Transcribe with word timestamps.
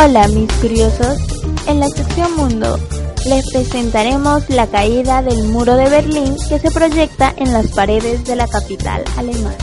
Hola 0.00 0.28
mis 0.28 0.52
curiosos, 0.60 1.18
en 1.66 1.80
la 1.80 1.88
sección 1.88 2.36
Mundo 2.36 2.78
les 3.26 3.44
presentaremos 3.50 4.48
la 4.48 4.68
caída 4.68 5.22
del 5.22 5.42
muro 5.48 5.74
de 5.74 5.90
Berlín 5.90 6.36
que 6.48 6.60
se 6.60 6.70
proyecta 6.70 7.34
en 7.36 7.52
las 7.52 7.66
paredes 7.72 8.24
de 8.24 8.36
la 8.36 8.46
capital 8.46 9.02
alemana. 9.16 9.56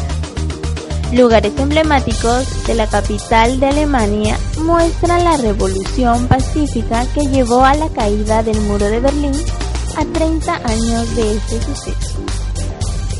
Lugares 1.13 1.53
emblemáticos 1.57 2.67
de 2.67 2.75
la 2.75 2.85
capital 2.85 3.61
de 3.61 3.67
Alemania 3.67 4.37
muestran 4.57 5.23
la 5.23 5.37
revolución 5.37 6.27
pacífica 6.27 7.05
que 7.13 7.27
llevó 7.27 7.63
a 7.63 7.73
la 7.73 7.87
caída 7.87 8.43
del 8.43 8.59
muro 8.59 8.87
de 8.87 8.99
Berlín 8.99 9.35
a 9.95 10.03
30 10.03 10.53
años 10.53 11.15
de 11.15 11.37
este 11.37 11.61
suceso. 11.61 12.17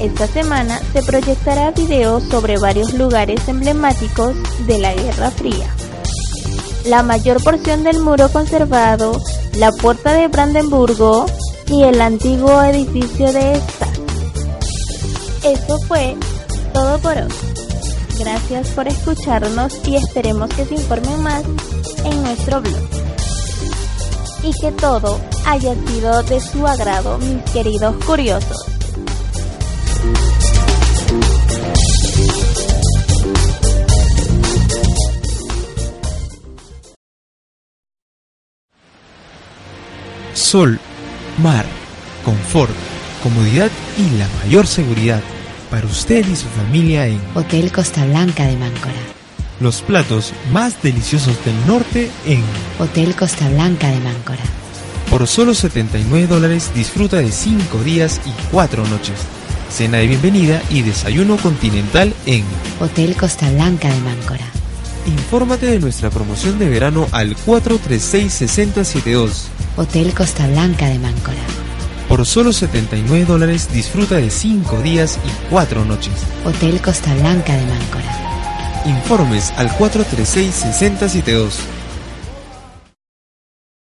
Esta 0.02 0.27
semana 0.27 0.81
se 0.91 1.02
proyectará 1.02 1.71
videos 1.71 2.23
sobre 2.23 2.57
varios 2.57 2.93
lugares 2.93 3.47
emblemáticos 3.47 4.35
de 4.67 4.79
la 4.79 4.93
Guerra 4.93 5.31
Fría 5.31 5.66
la 6.85 7.02
mayor 7.03 7.44
porción 7.44 7.84
del 7.84 7.99
muro 7.99 8.30
conservado, 8.30 9.20
la 9.57 9.71
puerta 9.71 10.13
de 10.13 10.27
Brandenburgo 10.27 11.26
y 11.67 11.84
el 11.84 11.99
antiguo 11.99 12.62
edificio 12.63 13.31
de 13.31 13.53
esta. 13.53 13.88
Eso 15.43 15.77
fue 15.88 16.16
todo 16.73 16.99
por 16.99 17.17
hoy. 17.17 17.34
Gracias 18.20 18.70
por 18.70 18.88
escucharnos 18.88 19.79
y 19.85 19.95
esperemos 19.95 20.49
que 20.49 20.66
se 20.66 20.76
informen 20.76 21.21
más 21.23 21.43
en 22.03 22.23
nuestro 22.23 22.62
blog. 22.62 22.90
Y 24.43 24.54
que 24.59 24.71
todo 24.73 25.20
haya 25.45 25.73
sido 25.87 26.24
de 26.24 26.40
su 26.40 26.65
agrado, 26.68 27.18
mis 27.18 27.41
queridos 27.52 27.96
curiosos. 28.05 28.74
Sol, 40.35 40.79
mar, 41.41 41.65
confort, 42.23 42.73
comodidad 43.23 43.71
y 43.97 44.17
la 44.17 44.27
mayor 44.43 44.67
seguridad 44.67 45.21
para 45.71 45.87
usted 45.87 46.27
y 46.27 46.35
su 46.35 46.47
familia 46.49 47.07
en 47.07 47.19
Hotel 47.33 47.71
Costa 47.71 48.05
Blanca 48.05 48.45
de 48.45 48.57
Máncora. 48.57 48.93
Los 49.59 49.81
platos 49.81 50.33
más 50.51 50.81
deliciosos 50.83 51.43
del 51.45 51.55
norte 51.65 52.11
en 52.25 52.43
Hotel 52.77 53.15
Costa 53.15 53.49
Blanca 53.49 53.89
de 53.89 53.99
Máncora. 54.01 54.43
Por 55.09 55.27
solo 55.27 55.53
79 55.53 56.27
dólares 56.27 56.71
disfruta 56.75 57.17
de 57.17 57.31
5 57.31 57.83
días 57.83 58.19
y 58.25 58.51
4 58.51 58.85
noches. 58.87 59.15
Cena 59.69 59.97
de 59.99 60.07
bienvenida 60.07 60.61
y 60.69 60.81
desayuno 60.81 61.37
continental 61.37 62.13
en 62.25 62.43
Hotel 62.79 63.15
Costa 63.15 63.49
Blanca 63.51 63.89
de 63.89 63.99
Máncora. 64.01 64.54
Infórmate 65.06 65.67
de 65.67 65.79
nuestra 65.79 66.09
promoción 66.09 66.57
de 66.57 66.67
verano 66.67 67.07
al 67.11 67.35
436-6072. 67.35 69.50
Hotel 69.78 70.12
Costa 70.13 70.47
Blanca 70.47 70.88
de 70.88 70.97
Máncora. 71.00 71.38
Por 72.09 72.25
solo 72.25 72.51
79 72.53 73.25
dólares 73.25 73.69
disfruta 73.72 74.16
de 74.16 74.31
5 74.31 74.81
días 74.81 75.19
y 75.25 75.29
4 75.51 75.85
noches. 75.85 76.13
Hotel 76.44 76.81
Costa 76.81 77.13
Blanca 77.16 77.56
de 77.56 77.66
Máncora. 77.66 78.25
Informes 78.85 79.51
al 79.57 79.69
436-6072. 79.72 81.53